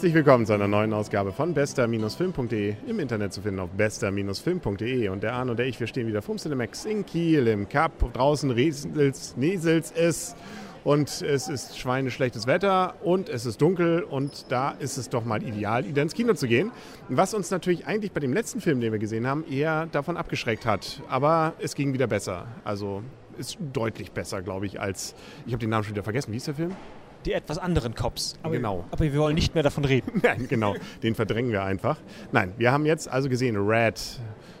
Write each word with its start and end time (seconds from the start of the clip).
Herzlich 0.00 0.14
willkommen 0.14 0.46
zu 0.46 0.54
einer 0.54 0.66
neuen 0.66 0.94
Ausgabe 0.94 1.30
von 1.30 1.52
bester-film.de. 1.52 2.74
Im 2.86 3.00
Internet 3.00 3.34
zu 3.34 3.42
finden 3.42 3.60
auf 3.60 3.68
bester-film.de. 3.72 5.08
Und 5.10 5.22
der 5.22 5.34
Arne 5.34 5.50
und 5.50 5.58
der 5.58 5.66
ich, 5.66 5.78
wir 5.78 5.86
stehen 5.86 6.06
wieder 6.06 6.22
vom 6.22 6.38
Cinemax 6.38 6.86
in 6.86 7.04
Kiel 7.04 7.46
im 7.46 7.68
Cup. 7.68 8.10
Draußen 8.14 8.50
Riesels, 8.50 9.36
Nesels 9.36 9.92
es 9.94 10.36
und 10.84 11.20
es 11.20 11.48
ist 11.50 11.78
schweineschlechtes 11.78 12.46
Wetter 12.46 12.94
und 13.02 13.28
es 13.28 13.44
ist 13.44 13.60
dunkel 13.60 14.02
und 14.02 14.46
da 14.48 14.70
ist 14.70 14.96
es 14.96 15.10
doch 15.10 15.26
mal 15.26 15.42
ideal, 15.42 15.86
wieder 15.86 16.00
ins 16.00 16.14
Kino 16.14 16.32
zu 16.32 16.48
gehen. 16.48 16.72
Was 17.10 17.34
uns 17.34 17.50
natürlich 17.50 17.86
eigentlich 17.86 18.12
bei 18.12 18.20
dem 18.20 18.32
letzten 18.32 18.62
Film, 18.62 18.80
den 18.80 18.92
wir 18.92 18.98
gesehen 18.98 19.26
haben, 19.26 19.44
eher 19.50 19.84
davon 19.92 20.16
abgeschreckt 20.16 20.64
hat. 20.64 21.02
Aber 21.10 21.52
es 21.58 21.74
ging 21.74 21.92
wieder 21.92 22.06
besser. 22.06 22.46
Also 22.64 23.02
ist 23.36 23.58
deutlich 23.74 24.12
besser, 24.12 24.40
glaube 24.40 24.64
ich, 24.64 24.80
als. 24.80 25.14
Ich 25.44 25.52
habe 25.52 25.60
den 25.60 25.68
Namen 25.68 25.84
schon 25.84 25.92
wieder 25.92 26.04
vergessen. 26.04 26.32
Wie 26.32 26.38
ist 26.38 26.46
der 26.46 26.54
Film? 26.54 26.74
Die 27.24 27.32
etwas 27.32 27.58
anderen 27.58 27.94
Cops. 27.94 28.34
Aber, 28.42 28.54
genau. 28.54 28.84
Aber 28.90 29.04
wir 29.04 29.14
wollen 29.16 29.34
nicht 29.34 29.54
mehr 29.54 29.62
davon 29.62 29.84
reden. 29.84 30.20
Nein, 30.22 30.46
genau. 30.48 30.74
Den 31.02 31.14
verdrängen 31.14 31.52
wir 31.52 31.62
einfach. 31.62 31.98
Nein, 32.32 32.52
wir 32.56 32.72
haben 32.72 32.86
jetzt 32.86 33.08
also 33.08 33.28
gesehen, 33.28 33.56
Red, 33.56 34.00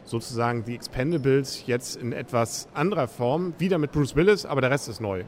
sozusagen 0.04 0.64
die 0.64 0.74
Expendables 0.74 1.64
jetzt 1.66 1.96
in 1.96 2.12
etwas 2.12 2.68
anderer 2.74 3.08
Form, 3.08 3.54
wieder 3.58 3.78
mit 3.78 3.92
Bruce 3.92 4.16
Willis, 4.16 4.44
aber 4.44 4.60
der 4.60 4.70
Rest 4.70 4.88
ist 4.88 5.00
neu. 5.00 5.24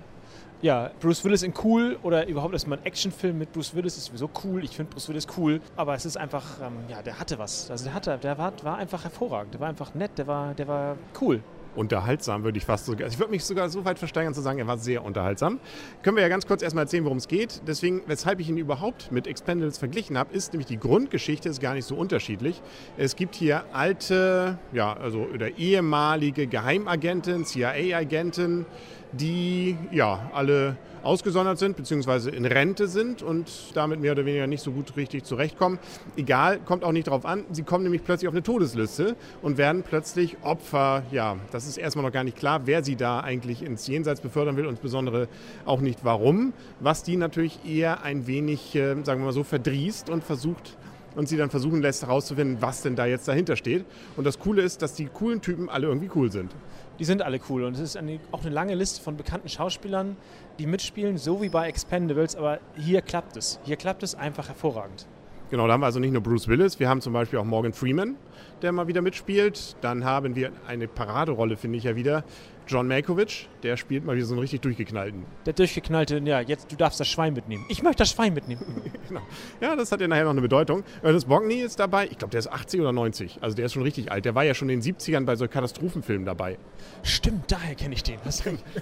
Ja, 0.60 0.92
Bruce 1.00 1.24
Willis 1.24 1.42
in 1.42 1.52
cool 1.64 1.98
oder 2.04 2.28
überhaupt 2.28 2.52
erstmal 2.52 2.78
ein 2.78 2.84
Actionfilm 2.84 3.36
mit 3.36 3.52
Bruce 3.52 3.74
Willis 3.74 3.96
ist 3.96 4.04
sowieso 4.06 4.30
cool. 4.44 4.62
Ich 4.62 4.76
finde 4.76 4.92
Bruce 4.92 5.08
Willis 5.08 5.26
cool, 5.36 5.60
aber 5.74 5.94
es 5.94 6.06
ist 6.06 6.16
einfach, 6.16 6.44
ähm, 6.62 6.74
ja, 6.88 7.02
der 7.02 7.18
hatte 7.18 7.36
was. 7.36 7.68
Also 7.68 7.84
der 7.84 7.94
hatte, 7.94 8.16
der 8.22 8.38
war, 8.38 8.52
war 8.62 8.76
einfach 8.76 9.02
hervorragend, 9.02 9.54
der 9.54 9.60
war 9.60 9.68
einfach 9.68 9.92
nett, 9.94 10.12
der 10.18 10.28
war, 10.28 10.54
der 10.54 10.68
war 10.68 10.96
cool 11.20 11.42
unterhaltsam, 11.74 12.44
würde 12.44 12.58
ich 12.58 12.64
fast 12.64 12.86
sogar. 12.86 13.08
Ich 13.08 13.18
würde 13.18 13.30
mich 13.30 13.44
sogar 13.44 13.68
so 13.68 13.84
weit 13.84 13.98
versteigern 13.98 14.34
zu 14.34 14.40
sagen, 14.40 14.58
er 14.58 14.66
war 14.66 14.78
sehr 14.78 15.04
unterhaltsam. 15.04 15.60
Können 16.02 16.16
wir 16.16 16.22
ja 16.22 16.28
ganz 16.28 16.46
kurz 16.46 16.62
erstmal 16.62 16.84
erzählen, 16.84 17.04
worum 17.04 17.18
es 17.18 17.28
geht. 17.28 17.62
Deswegen, 17.66 18.02
weshalb 18.06 18.40
ich 18.40 18.48
ihn 18.48 18.58
überhaupt 18.58 19.12
mit 19.12 19.26
Expendables 19.26 19.78
verglichen 19.78 20.18
habe, 20.18 20.34
ist 20.34 20.52
nämlich 20.52 20.66
die 20.66 20.78
Grundgeschichte 20.78 21.48
ist 21.48 21.60
gar 21.60 21.74
nicht 21.74 21.86
so 21.86 21.94
unterschiedlich. 21.94 22.62
Es 22.96 23.16
gibt 23.16 23.34
hier 23.34 23.64
alte, 23.72 24.58
ja, 24.72 24.92
also 24.92 25.26
oder 25.32 25.58
ehemalige 25.58 26.46
Geheimagenten, 26.46 27.44
CIA-Agenten, 27.44 28.66
die 29.12 29.76
ja 29.90 30.30
alle 30.32 30.76
ausgesondert 31.02 31.58
sind 31.58 31.76
bzw. 31.76 32.30
in 32.30 32.44
Rente 32.44 32.86
sind 32.86 33.22
und 33.22 33.50
damit 33.74 34.00
mehr 34.00 34.12
oder 34.12 34.24
weniger 34.24 34.46
nicht 34.46 34.62
so 34.62 34.72
gut 34.72 34.96
richtig 34.96 35.24
zurechtkommen. 35.24 35.78
Egal, 36.16 36.60
kommt 36.60 36.84
auch 36.84 36.92
nicht 36.92 37.08
darauf 37.08 37.24
an. 37.24 37.44
Sie 37.50 37.62
kommen 37.62 37.84
nämlich 37.84 38.04
plötzlich 38.04 38.28
auf 38.28 38.34
eine 38.34 38.42
Todesliste 38.42 39.16
und 39.42 39.58
werden 39.58 39.82
plötzlich 39.82 40.36
Opfer. 40.42 41.02
Ja, 41.10 41.36
das 41.50 41.61
ist 41.66 41.76
erstmal 41.76 42.04
noch 42.04 42.12
gar 42.12 42.24
nicht 42.24 42.36
klar, 42.36 42.62
wer 42.66 42.84
sie 42.84 42.96
da 42.96 43.20
eigentlich 43.20 43.62
ins 43.62 43.86
Jenseits 43.86 44.20
befördern 44.20 44.56
will 44.56 44.66
insbesondere 44.66 45.28
auch 45.64 45.80
nicht 45.80 46.04
warum. 46.04 46.52
Was 46.80 47.02
die 47.02 47.16
natürlich 47.16 47.60
eher 47.64 48.02
ein 48.02 48.26
wenig, 48.26 48.74
äh, 48.74 48.94
sagen 49.04 49.20
wir 49.20 49.26
mal 49.26 49.32
so, 49.32 49.44
verdrießt 49.44 50.10
und 50.10 50.24
versucht 50.24 50.76
und 51.14 51.28
sie 51.28 51.36
dann 51.36 51.50
versuchen 51.50 51.82
lässt 51.82 52.02
herauszufinden, 52.02 52.58
was 52.60 52.82
denn 52.82 52.96
da 52.96 53.06
jetzt 53.06 53.28
dahinter 53.28 53.56
steht. 53.56 53.84
Und 54.16 54.24
das 54.24 54.38
Coole 54.38 54.62
ist, 54.62 54.82
dass 54.82 54.94
die 54.94 55.06
coolen 55.06 55.40
Typen 55.40 55.68
alle 55.68 55.86
irgendwie 55.86 56.10
cool 56.14 56.32
sind. 56.32 56.54
Die 56.98 57.04
sind 57.04 57.22
alle 57.22 57.40
cool 57.48 57.64
und 57.64 57.74
es 57.74 57.80
ist 57.80 57.96
eine, 57.96 58.20
auch 58.30 58.42
eine 58.42 58.50
lange 58.50 58.74
Liste 58.74 59.02
von 59.02 59.16
bekannten 59.16 59.48
Schauspielern, 59.48 60.16
die 60.58 60.66
mitspielen, 60.66 61.18
so 61.18 61.42
wie 61.42 61.48
bei 61.48 61.68
Expendables, 61.68 62.36
aber 62.36 62.60
hier 62.76 63.02
klappt 63.02 63.36
es. 63.36 63.58
Hier 63.64 63.76
klappt 63.76 64.02
es 64.02 64.14
einfach 64.14 64.48
hervorragend. 64.48 65.06
Genau, 65.52 65.66
da 65.66 65.74
haben 65.74 65.82
wir 65.82 65.86
also 65.86 66.00
nicht 66.00 66.12
nur 66.14 66.22
Bruce 66.22 66.48
Willis, 66.48 66.80
wir 66.80 66.88
haben 66.88 67.02
zum 67.02 67.12
Beispiel 67.12 67.38
auch 67.38 67.44
Morgan 67.44 67.74
Freeman, 67.74 68.16
der 68.62 68.72
mal 68.72 68.88
wieder 68.88 69.02
mitspielt. 69.02 69.76
Dann 69.82 70.02
haben 70.02 70.34
wir 70.34 70.50
eine 70.66 70.88
Paraderolle, 70.88 71.58
finde 71.58 71.76
ich 71.76 71.84
ja 71.84 71.94
wieder, 71.94 72.24
John 72.66 72.88
Malkovich, 72.88 73.48
der 73.62 73.76
spielt 73.76 74.04
mal 74.04 74.16
wieder 74.16 74.26
so 74.26 74.34
einen 74.34 74.40
richtig 74.40 74.60
durchgeknallten. 74.60 75.24
Der 75.46 75.52
durchgeknallte, 75.52 76.20
ja, 76.24 76.40
jetzt 76.40 76.70
du 76.70 76.76
darfst 76.76 77.00
das 77.00 77.08
Schwein 77.08 77.34
mitnehmen. 77.34 77.64
Ich 77.68 77.82
möchte 77.82 78.02
das 78.02 78.10
Schwein 78.10 78.34
mitnehmen. 78.34 78.62
genau. 79.08 79.20
Ja, 79.60 79.76
das 79.76 79.92
hat 79.92 80.00
ja 80.00 80.08
nachher 80.08 80.24
noch 80.24 80.30
eine 80.30 80.40
Bedeutung. 80.40 80.84
Ernest 81.02 81.28
Bogney 81.28 81.60
ist 81.60 81.78
dabei, 81.80 82.06
ich 82.06 82.18
glaube, 82.18 82.30
der 82.30 82.40
ist 82.40 82.50
80 82.50 82.80
oder 82.80 82.92
90. 82.92 83.38
Also 83.40 83.56
der 83.56 83.66
ist 83.66 83.72
schon 83.72 83.82
richtig 83.82 84.10
alt. 84.10 84.24
Der 84.24 84.34
war 84.34 84.44
ja 84.44 84.54
schon 84.54 84.68
in 84.68 84.80
den 84.80 84.96
70ern 84.96 85.24
bei 85.24 85.36
so 85.36 85.48
Katastrophenfilmen 85.48 86.24
dabei. 86.24 86.58
Stimmt, 87.02 87.50
daher 87.50 87.74
kenne 87.74 87.94
ich 87.94 88.02
den. 88.02 88.18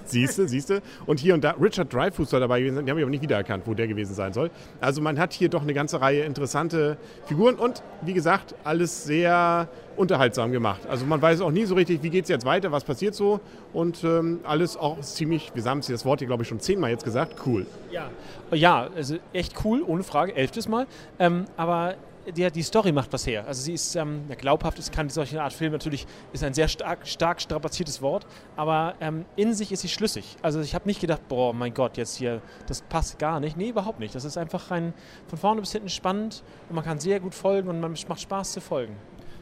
siehst 0.04 0.38
du, 0.38 0.48
siehst 0.48 0.70
du. 0.70 0.82
Und 1.06 1.20
hier 1.20 1.34
und 1.34 1.42
da, 1.42 1.52
Richard 1.52 1.92
Dreyfuss 1.92 2.30
soll 2.30 2.40
dabei 2.40 2.60
gewesen 2.60 2.76
sein. 2.76 2.86
Die 2.86 2.90
habe 2.90 3.00
ich 3.00 3.04
aber 3.04 3.10
nicht 3.10 3.22
wiedererkannt, 3.22 3.66
wo 3.66 3.74
der 3.74 3.88
gewesen 3.88 4.14
sein 4.14 4.32
soll. 4.32 4.50
Also 4.80 5.00
man 5.00 5.18
hat 5.18 5.32
hier 5.32 5.48
doch 5.48 5.62
eine 5.62 5.74
ganze 5.74 6.00
Reihe 6.00 6.22
interessante 6.22 6.98
Figuren 7.26 7.56
und 7.56 7.82
wie 8.02 8.14
gesagt, 8.14 8.54
alles 8.64 9.04
sehr 9.04 9.68
unterhaltsam 9.96 10.50
gemacht. 10.50 10.80
Also 10.88 11.04
man 11.04 11.20
weiß 11.20 11.40
auch 11.42 11.50
nie 11.50 11.64
so 11.64 11.74
richtig, 11.74 12.02
wie 12.02 12.10
geht 12.10 12.24
es 12.24 12.30
jetzt 12.30 12.44
weiter, 12.44 12.72
was 12.72 12.84
passiert 12.84 13.14
so 13.14 13.40
und 13.72 14.04
ähm, 14.04 14.40
alles 14.44 14.76
auch 14.76 15.00
ziemlich, 15.00 15.52
wir 15.54 15.64
haben 15.64 15.80
das 15.80 16.04
Wort 16.04 16.20
hier 16.20 16.26
glaube 16.26 16.42
ich 16.42 16.48
schon 16.48 16.60
zehnmal 16.60 16.90
jetzt 16.90 17.04
gesagt, 17.04 17.36
cool. 17.46 17.66
Ja, 17.90 18.10
ja 18.52 18.88
also 18.94 19.16
echt 19.32 19.64
cool, 19.64 19.82
ohne 19.86 20.02
Frage, 20.02 20.34
elftes 20.34 20.68
Mal. 20.68 20.86
Ähm, 21.18 21.44
aber 21.56 21.96
die, 22.26 22.50
die 22.50 22.62
Story 22.62 22.92
macht 22.92 23.12
was 23.12 23.26
her. 23.26 23.44
Also 23.46 23.62
sie 23.62 23.74
ist 23.74 23.94
ähm, 23.96 24.24
glaubhaft, 24.38 24.78
es 24.78 24.90
kann 24.90 25.08
solche 25.08 25.42
Art 25.42 25.52
Film 25.52 25.72
natürlich, 25.72 26.06
ist 26.32 26.44
ein 26.44 26.54
sehr 26.54 26.68
stark, 26.68 27.06
stark 27.06 27.40
strapaziertes 27.40 28.02
Wort, 28.02 28.26
aber 28.56 28.94
ähm, 29.00 29.24
in 29.36 29.54
sich 29.54 29.72
ist 29.72 29.80
sie 29.80 29.88
schlüssig. 29.88 30.36
Also 30.42 30.60
ich 30.60 30.74
habe 30.74 30.86
nicht 30.86 31.00
gedacht, 31.00 31.26
boah, 31.28 31.52
mein 31.52 31.74
Gott, 31.74 31.96
jetzt 31.96 32.16
hier, 32.16 32.40
das 32.66 32.82
passt 32.82 33.18
gar 33.18 33.40
nicht. 33.40 33.56
Nee, 33.56 33.70
überhaupt 33.70 34.00
nicht. 34.00 34.14
Das 34.14 34.24
ist 34.24 34.36
einfach 34.36 34.70
ein, 34.70 34.92
von 35.28 35.38
vorne 35.38 35.60
bis 35.60 35.72
hinten 35.72 35.88
spannend 35.88 36.42
und 36.68 36.74
man 36.74 36.84
kann 36.84 36.98
sehr 36.98 37.20
gut 37.20 37.34
folgen 37.34 37.68
und 37.68 37.80
man 37.80 37.94
macht 38.08 38.20
Spaß 38.20 38.52
zu 38.52 38.60
folgen. 38.60 38.96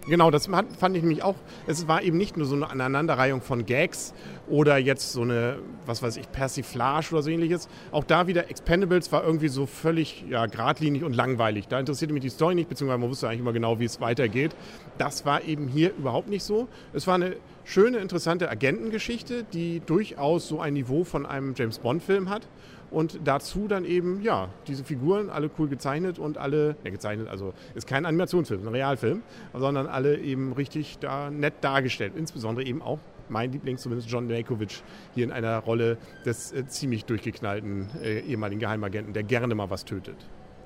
Genau, 0.07 0.31
das 0.31 0.47
fand 0.47 0.97
ich 0.97 1.03
nämlich 1.03 1.23
auch. 1.23 1.35
Es 1.67 1.87
war 1.87 2.03
eben 2.03 2.17
nicht 2.17 2.37
nur 2.37 2.47
so 2.47 2.55
eine 2.55 2.71
Aneinanderreihung 2.71 3.43
von 3.43 3.67
Gags 3.67 4.15
oder 4.49 4.79
jetzt 4.79 5.13
so 5.13 5.23
eine, 5.23 5.59
was 5.85 6.03
weiß 6.03 6.17
ich, 6.17 6.33
Persiflage 6.33 7.09
oder 7.13 7.23
so 7.23 7.31
ähnliches. 7.31 7.69
Auch 7.93 8.05
da 8.05 8.27
wieder 8.27 8.49
Expendables 8.51 9.13
war 9.13 9.23
irgendwie 9.23 9.49
so 9.49 9.67
völlig 9.67 10.25
ja, 10.31 10.47
geradlinig 10.47 11.05
und 11.05 11.15
langweilig. 11.15 11.69
Da 11.69 11.79
interessierte 11.79 12.15
mich 12.15 12.23
die 12.23 12.31
Story 12.31 12.55
nicht, 12.55 12.71
beziehungsweise 12.71 13.01
man 13.01 13.11
wusste 13.11 13.29
eigentlich 13.29 13.41
immer 13.41 13.53
genau, 13.53 13.81
wie 13.81 13.85
es 13.85 14.01
weitergeht. 14.01 14.57
Das 14.97 15.27
war 15.27 15.45
eben 15.45 15.69
hier 15.69 15.93
überhaupt 15.95 16.31
nicht 16.31 16.43
so. 16.43 16.69
Es 16.95 17.07
war 17.07 17.17
eine 17.17 17.37
schöne, 17.65 17.99
interessante 17.99 18.49
Agentengeschichte, 18.51 19.45
die 19.53 19.81
durchaus 19.85 20.49
so 20.49 20.61
ein 20.61 20.73
Niveau 20.73 21.05
von 21.05 21.27
einem 21.27 21.55
James 21.55 21.81
Bond-Film 21.81 22.31
hat. 22.31 22.49
Und 22.91 23.21
dazu 23.25 23.69
dann 23.69 23.85
eben, 23.85 24.23
ja, 24.23 24.49
diese 24.67 24.85
Figuren, 24.85 25.31
alle 25.31 25.51
cool 25.59 25.69
gezeichnet 25.69 26.19
und 26.19 26.39
alle, 26.39 26.77
ja, 26.85 26.91
gezeichnet, 26.91 27.29
also 27.29 27.53
ist 27.75 27.87
kein 27.87 28.07
Animationsfilm, 28.07 28.67
ein 28.67 28.69
Realfilm, 28.69 29.23
sondern 29.55 29.87
alle 29.87 30.19
eben 30.19 30.53
richtig 30.53 30.99
da 30.99 31.31
nett 31.31 31.55
dargestellt. 31.61 32.15
Insbesondere 32.17 32.67
eben 32.67 32.81
auch 32.83 32.99
mein 33.29 33.53
Liebling, 33.53 33.77
zumindest 33.77 34.11
John 34.11 34.27
Malkovich, 34.27 34.83
hier 35.15 35.25
in 35.25 35.33
einer 35.33 35.59
Rolle 35.59 35.99
des 36.25 36.53
äh, 36.53 36.67
ziemlich 36.67 37.05
durchgeknallten 37.05 37.91
äh, 38.03 38.21
ehemaligen 38.21 38.61
Geheimagenten, 38.61 39.13
der 39.13 39.23
gerne 39.23 39.55
mal 39.55 39.69
was 39.71 39.85
tötet. 39.85 40.17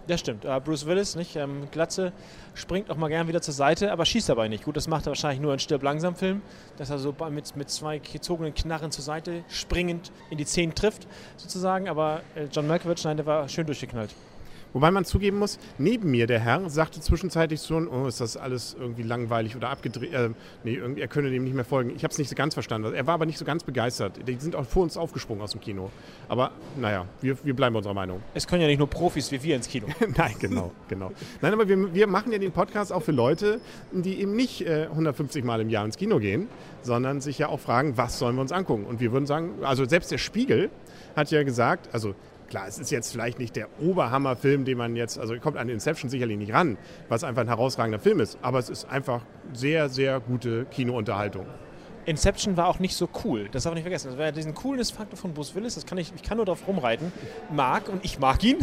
Das 0.09 0.21
stimmt. 0.21 0.45
Uh, 0.45 0.59
Bruce 0.59 0.87
Willis, 0.87 1.15
nicht? 1.15 1.37
Ähm, 1.37 1.69
Glatze, 1.71 2.13
springt 2.55 2.91
auch 2.91 2.97
mal 2.97 3.09
gern 3.09 3.29
wieder 3.29 3.41
zur 3.41 3.55
Seite, 3.55 3.93
aber 3.93 4.05
schießt 4.05 4.29
dabei 4.29 4.49
nicht. 4.49 4.65
Gut, 4.65 4.77
das 4.77 4.89
macht 4.89 5.07
er 5.07 5.11
wahrscheinlich 5.11 5.41
nur 5.41 5.53
in 5.53 5.61
Stirb-Langsam-Film, 5.61 6.43
dass 6.77 6.91
er 6.91 6.99
so 6.99 7.15
mit, 7.31 7.55
mit 7.55 7.71
zwei 7.71 7.99
gezogenen 7.99 8.53
Knarren 8.53 8.91
zur 8.91 9.05
Seite 9.05 9.45
springend 9.49 10.11
in 10.31 10.39
die 10.39 10.47
Zehen 10.47 10.75
trifft, 10.75 11.07
sozusagen. 11.37 11.89
Aber 11.89 12.23
äh, 12.35 12.47
John 12.51 12.67
Malkovich, 12.67 13.05
nein, 13.05 13.17
der 13.17 13.27
war 13.27 13.49
schön 13.49 13.67
durchgeknallt. 13.67 14.13
Wobei 14.73 14.91
man 14.91 15.05
zugeben 15.05 15.39
muss, 15.39 15.59
neben 15.79 16.11
mir 16.11 16.27
der 16.27 16.41
Herr 16.41 16.69
sagte 16.71 17.01
zwischenzeitlich 17.01 17.63
schon, 17.63 17.89
oh, 17.89 18.07
ist 18.07 18.21
das 18.21 18.37
alles 18.37 18.77
irgendwie 18.79 19.03
langweilig 19.03 19.57
oder 19.57 19.71
abgedreht. 19.71 20.13
Äh, 20.13 20.31
nee, 20.65 20.81
er 20.97 21.09
könne 21.09 21.31
dem 21.31 21.45
nicht 21.45 21.55
mehr 21.55 21.65
folgen. 21.65 21.93
Ich 21.95 22.05
habe 22.05 22.13
es 22.13 22.19
nicht 22.19 22.29
so 22.29 22.35
ganz 22.35 22.55
verstanden. 22.55 22.95
Er 22.95 23.07
war 23.07 23.15
aber 23.15 23.27
nicht 23.27 23.39
so 23.39 23.45
ganz 23.45 23.65
begeistert. 23.65 24.21
Die 24.27 24.35
sind 24.37 24.57
auch 24.57 24.65
vor 24.65 24.83
uns 24.83 24.97
aufgesprungen 24.97 25.43
aus 25.43 25.53
dem 25.53 25.61
Kino. 25.61 25.91
Aber 26.29 26.53
naja, 26.81 27.07
wir, 27.21 27.37
wir 27.45 27.55
bleiben 27.55 27.77
unserer 27.77 27.95
Meinung. 27.95 28.23
Es 28.35 28.47
können 28.47 28.63
ja 28.63 28.69
nicht 28.69 28.79
nur 28.79 28.89
Profis 28.89 29.31
wie 29.31 29.43
wir 29.43 29.57
ins 29.57 29.69
Kino. 29.69 29.87
Nein, 30.17 30.35
genau, 30.39 30.73
genau. 30.89 31.13
Nein, 31.41 31.53
aber 31.53 31.69
wir, 31.69 31.95
wir 31.95 32.07
machen 32.07 32.33
ja 32.33 32.39
den 32.39 32.53
Podcast 32.53 32.93
auch 32.93 33.03
für 33.03 33.13
Leute, 33.13 33.61
die 33.93 34.21
eben 34.21 34.35
nicht 34.35 34.63
äh, 34.67 34.87
150 34.91 35.45
Mal 35.45 35.61
im 35.61 35.69
Jahr 35.69 35.85
ins 35.85 35.97
Kino 35.97 36.19
gehen, 36.19 36.49
sondern 36.83 37.21
sich 37.21 37.39
ja 37.39 37.49
auch 37.49 37.61
fragen, 37.61 37.97
was 37.97 38.19
sollen 38.19 38.37
wir 38.37 38.43
uns 38.43 38.53
angucken? 38.53 38.85
Und 38.87 39.01
wir 39.01 39.13
würden 39.13 39.27
sagen, 39.27 39.51
also 39.63 39.85
selbst 39.85 40.11
der 40.11 40.19
Spiegel 40.19 40.71
hat 41.17 41.31
ja 41.31 41.43
gesagt, 41.43 41.89
also 41.93 42.15
Klar, 42.53 42.69
es 42.69 42.79
ist 42.79 42.91
jetzt 42.91 43.11
vielleicht 43.11 43.39
nicht 43.39 43.57
der 43.57 43.67
Oberhammerfilm, 43.81 44.67
den 44.67 44.77
man 44.77 44.95
jetzt, 44.95 45.19
also 45.19 45.35
kommt 45.39 45.57
an 45.57 45.71
Inception 45.71 46.11
sicherlich 46.11 46.37
nicht 46.37 46.53
ran, 46.53 46.77
was 47.09 47.25
einfach 47.25 47.41
ein 47.41 47.49
herausragender 47.49 47.99
Film 47.99 48.21
ist, 48.21 48.37
aber 48.43 48.59
es 48.59 48.69
ist 48.69 48.85
einfach 48.91 49.23
sehr, 49.55 49.89
sehr 49.89 50.21
gute 50.21 50.67
Kinounterhaltung. 50.67 51.47
Inception 52.05 52.59
war 52.59 52.69
auch 52.69 52.79
nicht 52.79 52.95
so 52.95 53.09
cool, 53.25 53.49
das 53.51 53.63
darf 53.63 53.71
man 53.71 53.77
nicht 53.77 53.85
vergessen. 53.85 54.09
Das 54.09 54.19
war 54.19 54.27
ja 54.27 54.33
diesen 54.33 54.53
Coolness-Faktor 54.53 55.19
von 55.19 55.33
Bruce 55.33 55.55
Willis, 55.55 55.77
das 55.77 55.87
kann 55.87 55.97
ich, 55.97 56.13
ich 56.15 56.23
kann 56.23 56.37
nur 56.37 56.45
darauf 56.45 56.69
rumreiten, 56.69 57.11
mag 57.51 57.89
und 57.89 58.05
ich 58.05 58.19
mag 58.19 58.45
ihn. 58.45 58.59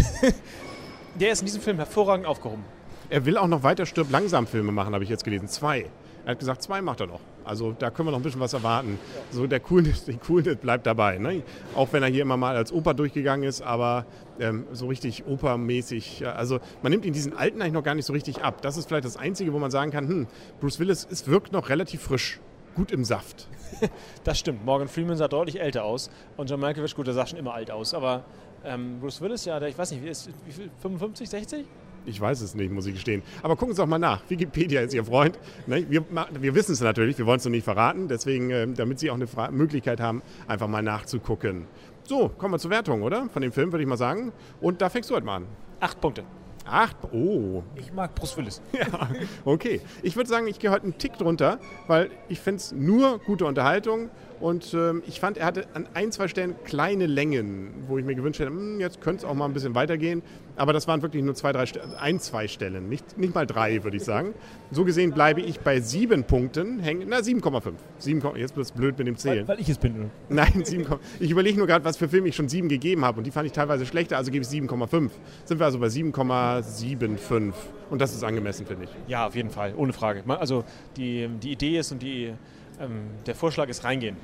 Der 1.19 1.31
ist 1.31 1.39
in 1.39 1.47
diesem 1.47 1.61
Film 1.61 1.77
hervorragend 1.77 2.27
aufgehoben. 2.27 2.63
Er 3.09 3.25
will 3.25 3.39
auch 3.39 3.47
noch 3.47 3.63
weiter 3.63 3.87
Stirb 3.87 4.11
langsam 4.11 4.45
Filme 4.45 4.71
machen, 4.71 4.93
habe 4.93 5.03
ich 5.03 5.09
jetzt 5.09 5.23
gelesen. 5.23 5.47
Zwei. 5.47 5.87
Er 6.29 6.33
hat 6.33 6.39
gesagt, 6.39 6.61
zwei 6.61 6.79
macht 6.79 6.99
er 6.99 7.07
noch. 7.07 7.21
Also 7.43 7.71
da 7.71 7.89
können 7.89 8.09
wir 8.09 8.11
noch 8.11 8.19
ein 8.19 8.21
bisschen 8.21 8.39
was 8.39 8.53
erwarten. 8.53 8.99
So 9.31 9.47
der 9.47 9.59
Coolness, 9.59 10.05
die 10.05 10.17
Coolness 10.17 10.57
bleibt 10.57 10.85
dabei. 10.85 11.17
Ne? 11.17 11.41
Auch 11.73 11.91
wenn 11.91 12.03
er 12.03 12.09
hier 12.09 12.21
immer 12.21 12.37
mal 12.37 12.55
als 12.55 12.71
Oper 12.71 12.93
durchgegangen 12.93 13.49
ist, 13.49 13.63
aber 13.63 14.05
ähm, 14.39 14.67
so 14.71 14.85
richtig 14.85 15.25
opermäßig. 15.25 16.27
Also 16.27 16.59
man 16.83 16.91
nimmt 16.91 17.05
ihn 17.05 17.13
diesen 17.13 17.35
Alten 17.35 17.59
eigentlich 17.63 17.73
noch 17.73 17.83
gar 17.83 17.95
nicht 17.95 18.05
so 18.05 18.13
richtig 18.13 18.43
ab. 18.43 18.61
Das 18.61 18.77
ist 18.77 18.87
vielleicht 18.87 19.05
das 19.05 19.17
Einzige, 19.17 19.53
wo 19.53 19.57
man 19.57 19.71
sagen 19.71 19.89
kann, 19.89 20.07
hm, 20.07 20.27
Bruce 20.59 20.77
Willis 20.77 21.03
ist, 21.03 21.27
wirkt 21.27 21.51
noch 21.51 21.69
relativ 21.69 22.03
frisch. 22.03 22.39
Gut 22.75 22.91
im 22.91 23.03
Saft. 23.03 23.47
das 24.23 24.37
stimmt. 24.37 24.63
Morgan 24.63 24.87
Freeman 24.87 25.17
sah 25.17 25.27
deutlich 25.27 25.59
älter 25.59 25.83
aus. 25.83 26.11
Und 26.37 26.47
John 26.51 26.59
Malkovich, 26.59 26.93
gut, 26.95 27.07
der 27.07 27.15
sah 27.15 27.25
schon 27.25 27.39
immer 27.39 27.55
alt 27.55 27.71
aus. 27.71 27.95
Aber 27.95 28.23
ähm, 28.63 28.99
Bruce 28.99 29.19
Willis, 29.21 29.45
ja, 29.45 29.59
der, 29.59 29.69
ich 29.69 29.77
weiß 29.79 29.89
nicht, 29.93 30.03
wie, 30.03 30.09
ist, 30.09 30.29
wie 30.45 30.51
viel, 30.51 30.69
55, 30.79 31.27
60? 31.27 31.65
Ich 32.05 32.19
weiß 32.19 32.41
es 32.41 32.55
nicht, 32.55 32.71
muss 32.71 32.85
ich 32.85 32.93
gestehen. 32.93 33.21
Aber 33.43 33.55
gucken 33.55 33.75
Sie 33.75 33.81
doch 33.81 33.87
mal 33.87 33.99
nach. 33.99 34.21
Wikipedia 34.29 34.81
ist 34.81 34.93
Ihr 34.93 35.05
Freund. 35.05 35.37
Ne? 35.67 35.85
Wir, 35.89 36.03
wir 36.39 36.55
wissen 36.55 36.73
es 36.73 36.81
natürlich, 36.81 37.17
wir 37.17 37.25
wollen 37.25 37.37
es 37.37 37.45
noch 37.45 37.51
nicht 37.51 37.63
verraten. 37.63 38.07
Deswegen, 38.07 38.49
äh, 38.49 38.67
damit 38.67 38.99
Sie 38.99 39.09
auch 39.09 39.15
eine 39.15 39.27
Fra 39.27 39.51
Möglichkeit 39.51 39.99
haben, 39.99 40.21
einfach 40.47 40.67
mal 40.67 40.81
nachzugucken. 40.81 41.65
So, 42.03 42.29
kommen 42.29 42.53
wir 42.53 42.59
zur 42.59 42.71
Wertung, 42.71 43.03
oder? 43.03 43.29
Von 43.29 43.41
dem 43.41 43.51
Film, 43.51 43.71
würde 43.71 43.83
ich 43.83 43.89
mal 43.89 43.97
sagen. 43.97 44.31
Und 44.61 44.81
da 44.81 44.89
fängst 44.89 45.09
du 45.09 45.15
heute 45.15 45.25
mal 45.25 45.37
an. 45.37 45.45
Acht 45.79 46.01
Punkte. 46.01 46.23
Acht? 46.65 46.97
Oh. 47.11 47.63
Ich 47.75 47.91
mag 47.93 48.13
Bruce 48.15 48.37
Willis. 48.37 48.61
Ja, 48.73 49.09
okay. 49.45 49.81
Ich 50.03 50.15
würde 50.15 50.29
sagen, 50.29 50.47
ich 50.47 50.59
gehe 50.59 50.71
heute 50.71 50.83
einen 50.83 50.97
Tick 50.97 51.17
drunter, 51.17 51.59
weil 51.87 52.09
ich 52.27 52.39
finde 52.39 52.57
es 52.57 52.71
nur 52.71 53.19
gute 53.19 53.45
Unterhaltung 53.45 54.09
und 54.39 54.73
ähm, 54.73 55.03
ich 55.05 55.19
fand, 55.19 55.37
er 55.37 55.45
hatte 55.45 55.67
an 55.73 55.87
ein, 55.93 56.11
zwei 56.11 56.27
Stellen 56.27 56.55
kleine 56.63 57.07
Längen, 57.07 57.73
wo 57.87 57.97
ich 57.97 58.05
mir 58.05 58.15
gewünscht 58.15 58.39
hätte, 58.39 58.51
hm, 58.51 58.79
jetzt 58.79 59.01
könnte 59.01 59.25
es 59.25 59.29
auch 59.29 59.33
mal 59.33 59.45
ein 59.45 59.53
bisschen 59.53 59.75
weitergehen. 59.75 60.21
Aber 60.55 60.73
das 60.73 60.87
waren 60.87 61.01
wirklich 61.01 61.23
nur 61.23 61.35
zwei, 61.35 61.51
drei, 61.51 61.65
ein, 61.99 62.19
zwei 62.19 62.47
Stellen, 62.47 62.89
nicht, 62.89 63.17
nicht 63.17 63.33
mal 63.33 63.45
drei, 63.45 63.83
würde 63.83 63.97
ich 63.97 64.03
sagen. 64.03 64.33
So 64.71 64.85
gesehen 64.85 65.11
bleibe 65.11 65.41
ich 65.41 65.59
bei 65.59 65.79
sieben 65.79 66.23
Punkten 66.23 66.79
hängen. 66.79 67.07
Na, 67.09 67.17
7,5. 67.17 68.37
Jetzt 68.37 68.55
wird 68.55 68.65
es 68.65 68.71
blöd 68.71 68.97
mit 68.97 69.07
dem 69.07 69.17
Zählen. 69.17 69.47
Weil, 69.47 69.55
weil 69.55 69.61
ich 69.61 69.69
es 69.69 69.77
bin. 69.77 70.11
Nein, 70.29 70.63
7, 70.63 70.85
ich 71.19 71.31
überlege 71.31 71.57
nur 71.57 71.67
gerade, 71.67 71.83
was 71.83 71.97
für 71.97 72.07
Filme 72.07 72.29
ich 72.29 72.35
schon 72.35 72.49
sieben 72.49 72.69
gegeben 72.69 73.03
habe. 73.03 73.17
Und 73.17 73.23
die 73.25 73.31
fand 73.31 73.45
ich 73.45 73.53
teilweise 73.53 73.85
schlechter, 73.85 74.17
also 74.17 74.31
gebe 74.31 74.43
ich 74.43 74.49
7,5. 74.49 75.09
Sind 75.45 75.59
wir 75.59 75.65
also 75.65 75.79
bei 75.79 75.87
7,75. 75.87 77.53
Und 77.89 77.99
das 77.99 78.13
ist 78.13 78.23
angemessen, 78.23 78.65
finde 78.65 78.85
ich. 78.85 78.89
Ja, 79.07 79.27
auf 79.27 79.35
jeden 79.35 79.49
Fall, 79.49 79.73
ohne 79.75 79.93
Frage. 79.93 80.23
Also 80.27 80.63
die, 80.97 81.27
die 81.41 81.53
Idee 81.53 81.79
ist 81.79 81.91
und 81.91 82.01
die, 82.01 82.33
ähm, 82.79 83.09
der 83.25 83.35
Vorschlag 83.35 83.69
ist 83.69 83.83
reingehen. 83.83 84.17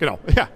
Genau, 0.00 0.18
ja, 0.34 0.48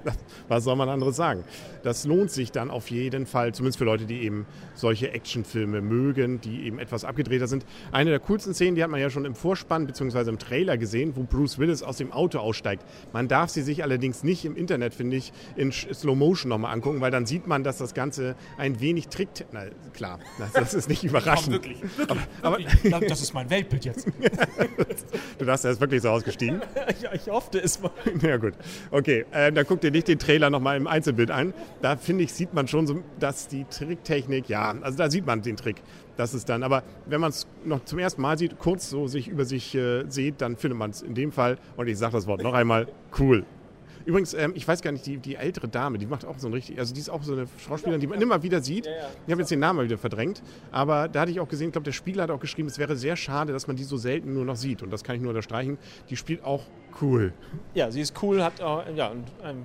was 0.49 0.65
soll 0.65 0.75
man 0.75 0.89
anderes 0.89 1.17
sagen? 1.17 1.45
Das 1.83 2.07
lohnt 2.07 2.31
sich 2.31 2.51
dann 2.51 2.71
auf 2.71 2.91
jeden 2.91 3.27
Fall, 3.27 3.53
zumindest 3.53 3.79
für 3.79 3.85
Leute, 3.85 4.07
die 4.07 4.23
eben 4.23 4.47
solche 4.75 5.13
Actionfilme 5.13 5.83
mögen, 5.83 6.41
die 6.41 6.65
eben 6.65 6.79
etwas 6.79 7.05
abgedrehter 7.05 7.47
sind. 7.47 7.67
Eine 7.93 8.09
der 8.09 8.21
coolsten 8.21 8.55
Szenen, 8.55 8.75
die 8.75 8.83
hat 8.83 8.91
man 8.91 9.01
ja 9.01 9.11
schon 9.11 9.27
im 9.27 9.35
Vorspann 9.35 9.87
bzw. 9.87 10.31
im 10.31 10.39
Trailer 10.39 10.79
gesehen, 10.79 11.13
wo 11.15 11.25
Bruce 11.25 11.59
Willis 11.59 11.83
aus 11.83 11.99
dem 11.99 12.11
Auto 12.11 12.39
aussteigt. 12.39 12.83
Man 13.13 13.29
darf 13.29 13.51
sie 13.51 13.61
sich 13.61 13.83
allerdings 13.83 14.25
nicht 14.25 14.47
im 14.47 14.57
Internet, 14.57 14.95
finde 14.95 15.19
ich, 15.19 15.31
in 15.57 15.71
Slow 15.73 16.17
Motion 16.17 16.49
nochmal 16.49 16.73
angucken, 16.73 17.03
weil 17.03 17.11
dann 17.11 17.27
sieht 17.27 17.47
man, 17.47 17.65
dass 17.65 17.77
das 17.77 17.93
Ganze 17.93 18.37
ein 18.57 18.81
wenig 18.81 19.09
trickt. 19.09 19.45
Na 19.53 19.65
klar, 19.93 20.21
das 20.55 20.73
ist 20.73 20.89
nicht 20.89 21.05
überraschend. 21.05 21.45
Komm, 21.45 21.53
wirklich, 21.53 21.83
wirklich, 21.83 22.09
aber, 22.43 22.59
wirklich. 22.59 22.95
Aber, 22.95 23.07
das 23.07 23.21
ist 23.21 23.35
mein 23.35 23.51
Weltbild 23.51 23.85
jetzt. 23.85 24.07
du 25.39 25.45
dachtest, 25.45 25.67
er 25.67 25.71
ist 25.73 25.81
wirklich 25.83 26.01
so 26.01 26.09
ausgestiegen? 26.09 26.63
ja, 27.03 27.13
ich 27.13 27.29
hoffte 27.29 27.59
es 27.59 27.79
mal. 27.83 27.93
Ja 28.23 28.39
gut, 28.39 28.55
okay. 28.91 29.27
Äh, 29.35 29.53
da 29.53 29.65
guckt 29.65 29.83
ihr 29.83 29.91
nicht 29.91 30.07
den 30.07 30.19
Trailer 30.21 30.49
nochmal 30.49 30.77
im 30.77 30.87
Einzelbild 30.87 31.33
an. 31.33 31.53
Da 31.83 31.97
finde 31.97 32.23
ich, 32.23 32.33
sieht 32.33 32.55
man 32.55 32.69
schon, 32.69 32.87
so, 32.87 33.03
dass 33.19 33.49
die 33.49 33.65
Tricktechnik, 33.65 34.49
ja, 34.49 34.75
also 34.81 34.97
da 34.97 35.11
sieht 35.11 35.27
man 35.27 35.43
den 35.43 35.57
Trick. 35.57 35.83
Das 36.17 36.35
ist 36.35 36.49
dann, 36.49 36.63
aber 36.63 36.85
wenn 37.07 37.21
man 37.21 37.31
es 37.31 37.49
noch 37.65 37.85
zum 37.85 37.99
ersten 37.99 38.23
Mal 38.23 38.39
sieht, 38.39 38.61
kurz 38.61 38.89
so 38.89 39.09
sich 39.09 39.27
über 39.27 39.45
sich 39.45 39.75
äh, 39.75 40.05
sieht, 40.09 40.41
dann 40.41 40.57
findet 40.57 40.79
man 40.79 40.91
es 40.91 41.03
in 41.03 41.15
dem 41.15 41.33
Fall, 41.33 41.59
und 41.77 41.89
ich 41.89 41.99
sage 41.99 42.13
das 42.13 42.29
Wort 42.29 42.45
noch 42.45 42.55
einmal, 42.55 42.87
cool. 43.19 43.45
Übrigens, 44.05 44.35
ähm, 44.35 44.53
ich 44.55 44.67
weiß 44.67 44.83
gar 44.83 44.93
nicht, 44.93 45.07
die, 45.07 45.17
die 45.17 45.37
ältere 45.37 45.69
Dame, 45.69 45.99
die 45.99 46.07
macht 46.07 46.25
auch 46.25 46.39
so 46.39 46.49
ein 46.49 46.53
richtig, 46.53 46.79
also 46.79 46.93
die 46.93 47.01
ist 47.01 47.09
auch 47.09 47.23
so 47.23 47.33
eine 47.33 47.47
Schauspielerin, 47.59 48.01
die 48.01 48.07
man 48.07 48.21
immer 48.21 48.43
wieder 48.43 48.61
sieht. 48.61 48.87
Ich 49.27 49.33
habe 49.33 49.43
jetzt 49.43 49.51
den 49.51 49.61
Namen 49.61 49.79
mal 49.79 49.85
wieder 49.85 49.99
verdrängt, 49.99 50.43
aber 50.71 51.09
da 51.09 51.23
hatte 51.23 51.31
ich 51.31 51.41
auch 51.41 51.49
gesehen, 51.49 51.69
ich 51.69 51.73
glaube, 51.73 51.85
der 51.85 51.93
Spieler 51.93 52.25
hat 52.25 52.31
auch 52.31 52.41
geschrieben, 52.41 52.69
es 52.69 52.79
wäre 52.79 52.97
sehr 52.97 53.17
schade, 53.17 53.53
dass 53.53 53.67
man 53.67 53.77
die 53.77 53.85
so 53.85 53.97
selten 53.97 54.35
nur 54.35 54.45
noch 54.45 54.57
sieht. 54.57 54.83
Und 54.83 54.91
das 54.91 55.05
kann 55.05 55.17
ich 55.17 55.23
nur 55.23 55.31
unterstreichen. 55.31 55.79
Die 56.11 56.17
spielt 56.17 56.45
auch 56.45 56.65
cool. 57.01 57.33
Ja, 57.75 57.91
sie 57.91 58.01
ist 58.01 58.23
cool, 58.23 58.43
hat 58.43 58.61
auch, 58.61 58.85
ja, 58.95 59.09
und, 59.09 59.25
ähm, 59.43 59.65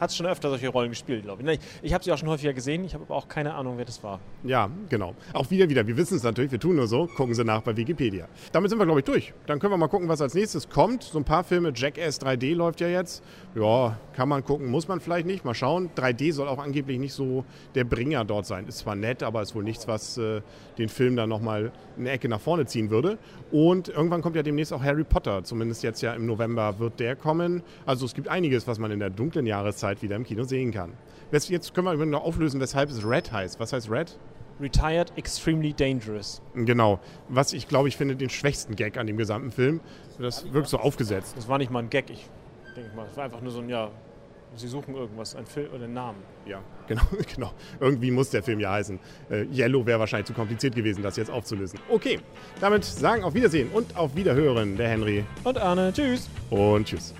hat 0.00 0.12
schon 0.12 0.26
öfter 0.26 0.48
solche 0.48 0.68
Rollen 0.68 0.90
gespielt, 0.90 1.24
glaube 1.24 1.42
ich. 1.42 1.48
Ich, 1.48 1.60
ich 1.82 1.94
habe 1.94 2.02
sie 2.02 2.10
auch 2.10 2.18
schon 2.18 2.28
häufiger 2.28 2.52
gesehen, 2.52 2.84
ich 2.84 2.94
habe 2.94 3.04
aber 3.04 3.14
auch 3.14 3.28
keine 3.28 3.54
Ahnung, 3.54 3.74
wer 3.76 3.84
das 3.84 4.02
war. 4.02 4.20
Ja, 4.42 4.70
genau. 4.88 5.14
Auch 5.32 5.50
wieder, 5.50 5.68
wieder. 5.68 5.86
Wir 5.86 5.96
wissen 5.96 6.16
es 6.16 6.22
natürlich, 6.22 6.50
wir 6.50 6.58
tun 6.58 6.76
nur 6.76 6.86
so. 6.86 7.06
Gucken 7.06 7.34
Sie 7.34 7.44
nach 7.44 7.62
bei 7.62 7.76
Wikipedia. 7.76 8.26
Damit 8.52 8.70
sind 8.70 8.78
wir, 8.78 8.86
glaube 8.86 9.00
ich, 9.00 9.04
durch. 9.04 9.34
Dann 9.46 9.58
können 9.58 9.72
wir 9.72 9.76
mal 9.76 9.88
gucken, 9.88 10.08
was 10.08 10.20
als 10.20 10.34
nächstes 10.34 10.68
kommt. 10.68 11.02
So 11.02 11.18
ein 11.18 11.24
paar 11.24 11.44
Filme. 11.44 11.72
Jackass 11.74 12.20
3D 12.20 12.54
läuft 12.54 12.80
ja 12.80 12.88
jetzt. 12.88 13.22
Ja, 13.54 13.98
kann 14.14 14.28
man 14.28 14.44
gucken, 14.44 14.68
muss 14.70 14.88
man 14.88 15.00
vielleicht 15.00 15.26
nicht. 15.26 15.44
Mal 15.44 15.54
schauen. 15.54 15.90
3D 15.96 16.32
soll 16.32 16.48
auch 16.48 16.58
angeblich 16.58 16.98
nicht 16.98 17.12
so 17.12 17.44
der 17.74 17.84
Bringer 17.84 18.24
dort 18.24 18.46
sein. 18.46 18.66
Ist 18.66 18.78
zwar 18.78 18.94
nett, 18.94 19.22
aber 19.22 19.42
ist 19.42 19.54
wohl 19.54 19.64
nichts, 19.64 19.86
was 19.86 20.16
äh, 20.18 20.40
den 20.78 20.88
Film 20.88 21.16
dann 21.16 21.28
nochmal 21.28 21.72
eine 21.98 22.10
Ecke 22.10 22.28
nach 22.28 22.40
vorne 22.40 22.66
ziehen 22.66 22.90
würde. 22.90 23.18
Und 23.50 23.88
irgendwann 23.88 24.22
kommt 24.22 24.36
ja 24.36 24.42
demnächst 24.42 24.72
auch 24.72 24.82
Harry 24.82 25.04
Potter. 25.04 25.44
Zumindest 25.44 25.82
jetzt 25.82 26.00
ja 26.00 26.14
im 26.14 26.26
November 26.26 26.78
wird 26.78 27.00
der 27.00 27.16
kommen. 27.16 27.62
Also 27.84 28.06
es 28.06 28.14
gibt 28.14 28.28
einiges, 28.28 28.66
was 28.66 28.78
man 28.78 28.90
in 28.90 29.00
der 29.00 29.10
dunklen 29.10 29.46
Jahreszeit 29.46 29.89
wieder 30.02 30.16
im 30.16 30.24
Kino 30.24 30.44
sehen 30.44 30.72
kann. 30.72 30.92
Jetzt 31.32 31.74
können 31.74 31.98
wir 31.98 32.06
noch 32.06 32.24
auflösen, 32.24 32.60
weshalb 32.60 32.90
es 32.90 33.04
Red 33.06 33.30
heißt. 33.30 33.60
Was 33.60 33.72
heißt 33.72 33.90
Red? 33.90 34.18
Retired 34.60 35.12
Extremely 35.16 35.72
Dangerous. 35.72 36.42
Genau. 36.54 37.00
Was 37.28 37.52
ich 37.52 37.68
glaube, 37.68 37.88
ich 37.88 37.96
finde 37.96 38.16
den 38.16 38.30
schwächsten 38.30 38.76
Gag 38.76 38.98
an 38.98 39.06
dem 39.06 39.16
gesamten 39.16 39.50
Film. 39.50 39.80
Das 40.18 40.52
wirkt 40.52 40.68
so 40.68 40.78
aufgesetzt. 40.78 41.34
Das 41.36 41.48
war 41.48 41.58
nicht 41.58 41.70
mal 41.70 41.80
ein 41.80 41.90
Gag, 41.90 42.10
ich 42.10 42.28
denke 42.76 42.94
mal. 42.94 43.06
Es 43.10 43.16
war 43.16 43.24
einfach 43.24 43.40
nur 43.40 43.52
so 43.52 43.60
ein, 43.60 43.68
ja, 43.68 43.90
Sie 44.56 44.66
suchen 44.66 44.94
irgendwas, 44.96 45.36
einen 45.36 45.46
Film 45.46 45.70
oder 45.72 45.84
einen 45.84 45.94
Namen. 45.94 46.18
Ja, 46.44 46.60
genau, 46.88 47.02
genau. 47.34 47.52
Irgendwie 47.78 48.10
muss 48.10 48.30
der 48.30 48.42
Film 48.42 48.60
ja 48.60 48.72
heißen. 48.72 48.98
Äh, 49.30 49.44
Yellow 49.44 49.86
wäre 49.86 50.00
wahrscheinlich 50.00 50.26
zu 50.26 50.32
kompliziert 50.32 50.74
gewesen, 50.74 51.02
das 51.02 51.16
jetzt 51.16 51.30
aufzulösen. 51.30 51.78
Okay, 51.88 52.18
damit 52.60 52.84
sagen 52.84 53.22
auf 53.22 53.34
Wiedersehen 53.34 53.70
und 53.72 53.96
auf 53.96 54.16
Wiederhören 54.16 54.76
der 54.76 54.88
Henry. 54.88 55.24
Und 55.44 55.58
Arne. 55.58 55.92
Tschüss. 55.92 56.28
Und 56.50 56.86
tschüss. 56.86 57.14